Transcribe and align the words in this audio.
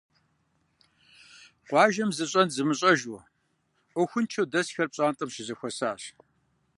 Къуажэм 1.67 2.09
зыщӀэн 2.17 2.47
зымыщӀэжу, 2.55 3.25
Ӏуэхуншэу 3.93 4.49
дэсхэр 4.51 4.87
пщӀантӀэм 4.91 5.29
щызэхуэсащ. 5.33 6.01